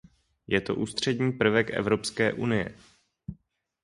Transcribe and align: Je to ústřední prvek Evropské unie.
Je 0.47 0.61
to 0.61 0.75
ústřední 0.75 1.31
prvek 1.31 1.69
Evropské 1.71 2.33
unie. 2.33 2.75